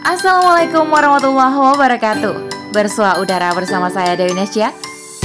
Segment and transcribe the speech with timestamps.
[0.00, 2.34] Assalamualaikum warahmatullahi wabarakatuh.
[2.72, 4.72] Bersua udara bersama saya Dewi Nesya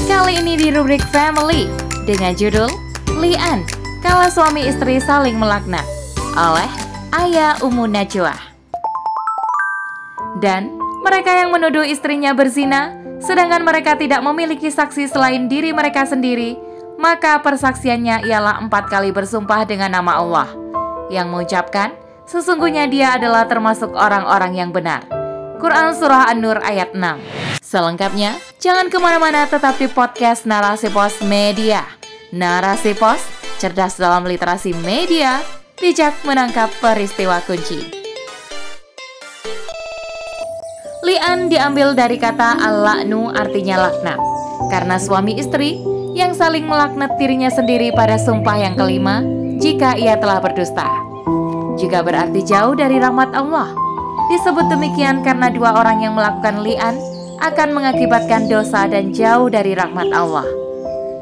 [0.04, 1.72] Kali ini di rubrik Family
[2.04, 2.68] Dengan judul
[3.16, 3.64] Lian
[4.04, 5.88] Kala suami istri saling melaknat
[6.36, 6.68] Oleh
[7.16, 8.36] Ayah Umu Najwa.
[10.44, 10.76] Dan
[11.08, 16.60] mereka yang menuduh istrinya berzina Sedangkan mereka tidak memiliki saksi selain diri mereka sendiri
[17.00, 20.52] Maka persaksiannya ialah empat kali bersumpah dengan nama Allah
[21.08, 25.06] Yang mengucapkan Sesungguhnya dia adalah termasuk orang-orang yang benar.
[25.62, 31.86] Quran Surah An-Nur ayat 6 Selengkapnya, jangan ke mana-mana tetap di podcast Narasi Pos Media.
[32.34, 33.22] Narasi Pos,
[33.62, 35.38] cerdas dalam literasi media,
[35.78, 37.94] bijak menangkap peristiwa kunci.
[41.06, 44.18] Lian diambil dari kata al-la'nu artinya laknat.
[44.74, 45.78] Karena suami istri
[46.18, 49.22] yang saling melaknat dirinya sendiri pada sumpah yang kelima
[49.62, 51.05] jika ia telah berdusta
[51.76, 53.72] juga berarti jauh dari rahmat Allah.
[54.32, 56.98] Disebut demikian karena dua orang yang melakukan li'an
[57.44, 60.48] akan mengakibatkan dosa dan jauh dari rahmat Allah.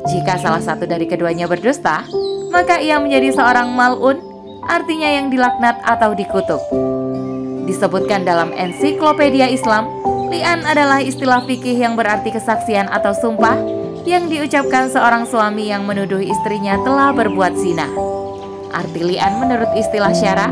[0.08, 2.06] Jika salah satu dari keduanya berdusta,
[2.54, 4.20] maka ia menjadi seorang mal'un,
[4.70, 6.62] artinya yang dilaknat atau dikutuk.
[7.66, 9.90] Disebutkan dalam ensiklopedia Islam,
[10.30, 13.56] li'an adalah istilah fikih yang berarti kesaksian atau sumpah
[14.04, 17.88] yang diucapkan seorang suami yang menuduh istrinya telah berbuat zina.
[18.74, 20.50] Arti li'an menurut istilah syara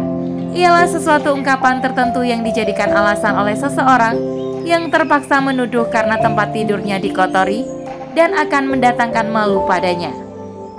[0.53, 4.16] ialah sesuatu ungkapan tertentu yang dijadikan alasan oleh seseorang
[4.61, 7.66] yang terpaksa menuduh karena tempat tidurnya dikotori
[8.13, 10.13] dan akan mendatangkan malu padanya.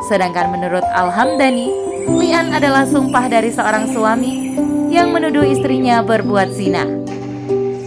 [0.06, 1.68] Sedangkan menurut Al-Hamdani,
[2.06, 4.54] li'an adalah sumpah dari seorang suami
[4.92, 6.86] yang menuduh istrinya berbuat zina.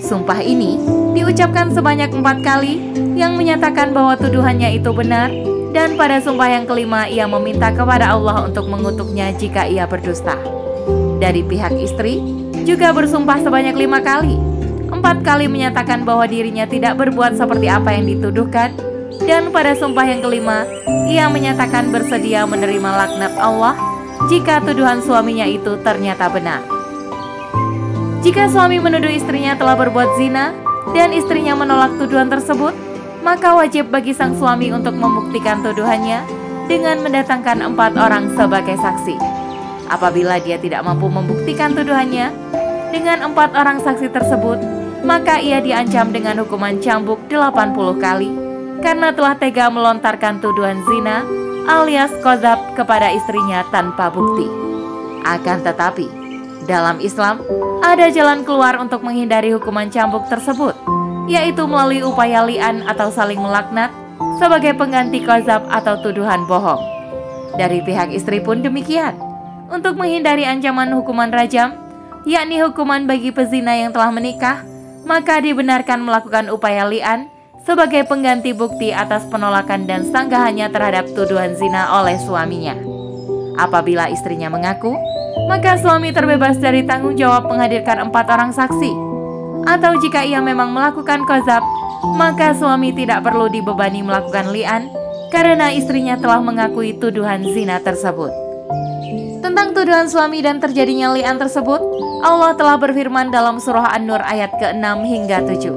[0.04, 0.78] Sumpah ini
[1.16, 2.78] diucapkan sebanyak empat kali
[3.16, 5.32] yang menyatakan bahwa tuduhannya itu benar
[5.76, 10.40] dan pada sumpah yang kelima ia meminta kepada Allah untuk mengutuknya jika ia berdusta.
[11.20, 12.24] Dari pihak istri
[12.64, 14.40] juga bersumpah sebanyak lima kali.
[14.88, 18.72] Empat kali menyatakan bahwa dirinya tidak berbuat seperti apa yang dituduhkan
[19.28, 20.64] dan pada sumpah yang kelima
[21.12, 23.76] ia menyatakan bersedia menerima laknat Allah
[24.32, 26.64] jika tuduhan suaminya itu ternyata benar.
[28.24, 30.56] Jika suami menuduh istrinya telah berbuat zina
[30.96, 32.74] dan istrinya menolak tuduhan tersebut,
[33.26, 36.22] maka wajib bagi sang suami untuk membuktikan tuduhannya
[36.70, 39.18] dengan mendatangkan empat orang sebagai saksi.
[39.90, 42.30] Apabila dia tidak mampu membuktikan tuduhannya
[42.94, 44.62] dengan empat orang saksi tersebut,
[45.02, 48.30] maka ia diancam dengan hukuman cambuk 80 kali
[48.86, 51.26] karena telah tega melontarkan tuduhan zina
[51.66, 54.46] alias kozab kepada istrinya tanpa bukti.
[55.26, 56.06] Akan tetapi,
[56.70, 57.42] dalam Islam
[57.82, 60.78] ada jalan keluar untuk menghindari hukuman cambuk tersebut
[61.26, 63.90] yaitu melalui upaya li'an atau saling melaknat
[64.38, 66.82] sebagai pengganti kozab atau tuduhan bohong.
[67.56, 69.16] Dari pihak istri pun demikian.
[69.66, 71.74] Untuk menghindari ancaman hukuman rajam,
[72.30, 74.62] yakni hukuman bagi pezina yang telah menikah,
[75.08, 77.32] maka dibenarkan melakukan upaya li'an
[77.66, 82.78] sebagai pengganti bukti atas penolakan dan sanggahannya terhadap tuduhan zina oleh suaminya.
[83.58, 84.94] Apabila istrinya mengaku,
[85.50, 89.05] maka suami terbebas dari tanggung jawab menghadirkan empat orang saksi
[89.66, 91.66] atau jika ia memang melakukan kozab,
[92.16, 94.88] maka suami tidak perlu dibebani melakukan li'an
[95.34, 98.32] karena istrinya telah mengakui tuduhan zina tersebut.
[99.42, 101.82] Tentang tuduhan suami dan terjadinya li'an tersebut,
[102.26, 105.70] Allah telah berfirman dalam surah An-Nur ayat ke-6 hingga 7.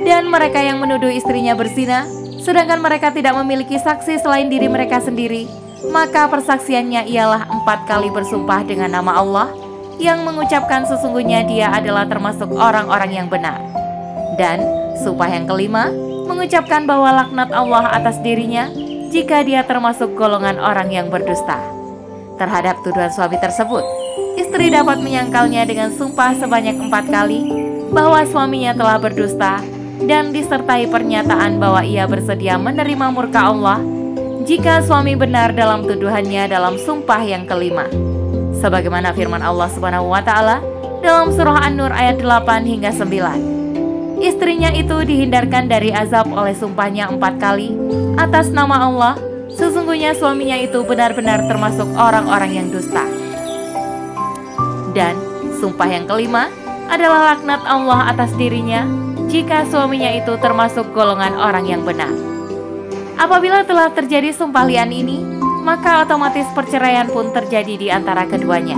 [0.00, 2.08] Dan mereka yang menuduh istrinya berzina,
[2.40, 5.44] sedangkan mereka tidak memiliki saksi selain diri mereka sendiri,
[5.92, 9.52] maka persaksiannya ialah empat kali bersumpah dengan nama Allah,
[10.00, 13.60] yang mengucapkan sesungguhnya dia adalah termasuk orang-orang yang benar.
[14.40, 14.64] Dan
[14.96, 15.92] sumpah yang kelima
[16.24, 18.72] mengucapkan bahwa laknat Allah atas dirinya
[19.12, 21.60] jika dia termasuk golongan orang yang berdusta.
[22.40, 23.84] Terhadap tuduhan suami tersebut,
[24.40, 27.44] istri dapat menyangkalnya dengan sumpah sebanyak empat kali
[27.92, 29.60] bahwa suaminya telah berdusta
[30.08, 33.82] dan disertai pernyataan bahwa ia bersedia menerima murka Allah
[34.48, 38.09] jika suami benar dalam tuduhannya dalam sumpah yang kelima
[38.60, 40.60] sebagaimana firman Allah Subhanahu wa taala
[41.00, 44.20] dalam surah An-Nur ayat 8 hingga 9.
[44.20, 47.72] Istrinya itu dihindarkan dari azab oleh sumpahnya empat kali
[48.20, 49.14] atas nama Allah.
[49.50, 53.02] Sesungguhnya suaminya itu benar-benar termasuk orang-orang yang dusta.
[54.92, 55.16] Dan
[55.58, 56.52] sumpah yang kelima
[56.86, 58.84] adalah laknat Allah atas dirinya
[59.30, 62.12] jika suaminya itu termasuk golongan orang yang benar.
[63.20, 65.20] Apabila telah terjadi sumpah lian ini,
[65.60, 68.76] maka otomatis perceraian pun terjadi di antara keduanya.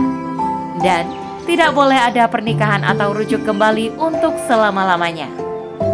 [0.83, 1.07] Dan
[1.47, 5.31] tidak boleh ada pernikahan atau rujuk kembali untuk selama-lamanya.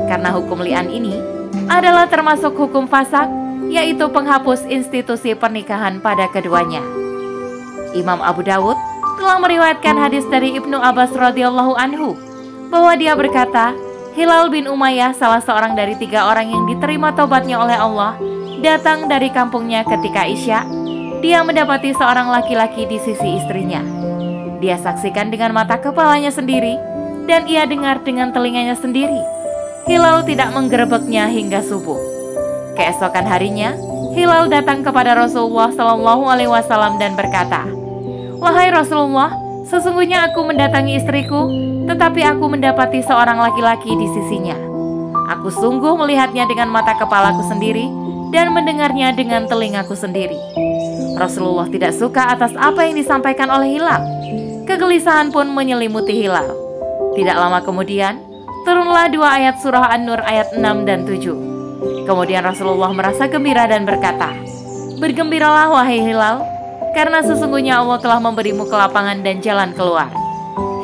[0.09, 1.17] Karena hukum li'an ini
[1.69, 3.29] adalah termasuk hukum fasak,
[3.69, 6.81] yaitu penghapus institusi pernikahan pada keduanya.
[7.97, 8.77] Imam Abu Dawud
[9.17, 12.17] telah meriwayatkan hadis dari Ibnu Abbas radhiyallahu anhu
[12.69, 13.73] bahwa dia berkata,
[14.13, 18.19] Hilal bin Umayyah salah seorang dari tiga orang yang diterima tobatnya oleh Allah
[18.59, 20.78] datang dari kampungnya ketika Isya.
[21.19, 23.83] Dia mendapati seorang laki-laki di sisi istrinya.
[24.63, 26.79] Dia saksikan dengan mata kepalanya sendiri
[27.27, 29.19] dan ia dengar dengan telinganya sendiri.
[29.91, 31.99] Hilal tidak menggerebeknya hingga subuh.
[32.79, 33.75] Keesokan harinya,
[34.15, 37.67] Hilal datang kepada Rasulullah Shallallahu Alaihi Wasallam dan berkata,
[38.39, 39.35] Wahai Rasulullah,
[39.67, 41.51] sesungguhnya aku mendatangi istriku,
[41.91, 44.55] tetapi aku mendapati seorang laki-laki di sisinya.
[45.35, 50.37] Aku sungguh melihatnya dengan mata kepalaku sendiri dan mendengarnya dengan telingaku sendiri.
[51.19, 54.03] Rasulullah tidak suka atas apa yang disampaikan oleh Hilal.
[54.69, 56.47] Kegelisahan pun menyelimuti Hilal.
[57.19, 58.23] Tidak lama kemudian,
[58.63, 62.07] turunlah dua ayat surah An-Nur ayat 6 dan 7.
[62.07, 64.31] Kemudian Rasulullah merasa gembira dan berkata,
[65.03, 66.45] Bergembiralah wahai Hilal,
[66.95, 70.11] karena sesungguhnya Allah telah memberimu kelapangan dan jalan keluar.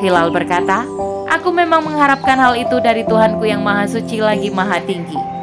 [0.03, 0.83] Hilal berkata,
[1.31, 5.34] Aku memang mengharapkan hal itu dari Tuhanku yang maha suci lagi maha tinggi.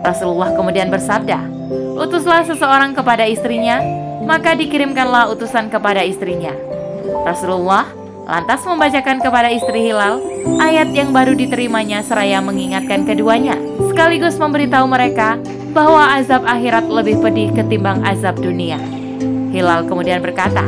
[0.00, 1.60] Rasulullah kemudian bersabda,
[2.00, 3.84] Utuslah seseorang kepada istrinya,
[4.24, 6.56] maka dikirimkanlah utusan kepada istrinya.
[7.28, 7.84] Rasulullah
[8.24, 10.22] lantas membacakan kepada istri Hilal
[10.62, 13.58] ayat yang baru diterimanya seraya mengingatkan keduanya,
[13.90, 15.36] sekaligus memberitahu mereka
[15.76, 18.80] bahwa azab akhirat lebih pedih ketimbang azab dunia.
[19.50, 20.62] Hilal kemudian berkata,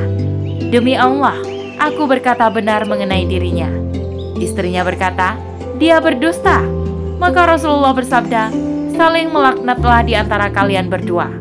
[0.73, 1.39] Demi Allah,
[1.79, 3.71] aku berkata benar mengenai dirinya.
[4.43, 5.39] Istrinya berkata,
[5.79, 6.61] dia berdusta.
[7.23, 8.51] Maka Rasulullah bersabda,
[8.93, 11.33] saling melaknatlah di antara kalian berdua.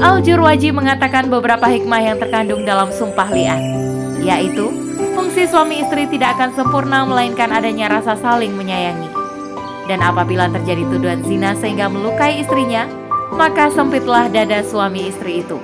[0.00, 3.60] Al-Jurwaji mengatakan beberapa hikmah yang terkandung dalam sumpah lian,
[4.24, 4.72] yaitu
[5.12, 9.12] fungsi suami istri tidak akan sempurna melainkan adanya rasa saling menyayangi.
[9.84, 12.88] Dan apabila terjadi tuduhan zina sehingga melukai istrinya,
[13.34, 15.60] maka sempitlah dada suami istri itu.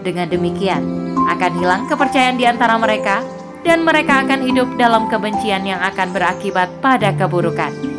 [0.00, 3.20] Dengan demikian, akan hilang kepercayaan di antara mereka
[3.66, 7.97] dan mereka akan hidup dalam kebencian yang akan berakibat pada keburukan.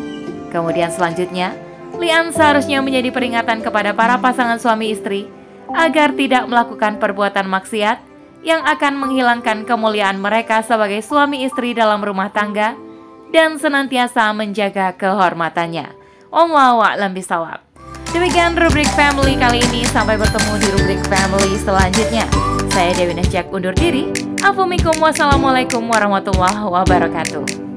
[0.50, 1.54] Kemudian selanjutnya,
[1.96, 5.30] lian seharusnya menjadi peringatan kepada para pasangan suami istri
[5.70, 8.02] agar tidak melakukan perbuatan maksiat
[8.42, 12.74] yang akan menghilangkan kemuliaan mereka sebagai suami istri dalam rumah tangga
[13.30, 15.94] dan senantiasa menjaga kehormatannya.
[16.30, 17.62] Allahu a'lam bisawab.
[18.10, 19.86] Demikian rubrik family kali ini.
[19.86, 22.26] Sampai bertemu di rubrik family selanjutnya.
[22.74, 24.10] Saya Dewi Nasjak undur diri.
[24.42, 27.69] Assalamualaikum warahmatullahi wabarakatuh.